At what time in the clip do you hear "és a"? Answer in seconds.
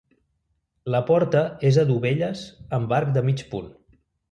1.71-1.85